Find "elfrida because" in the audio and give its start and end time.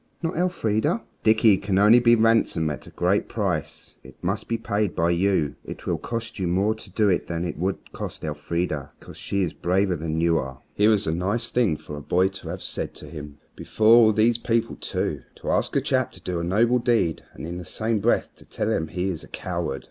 8.23-9.17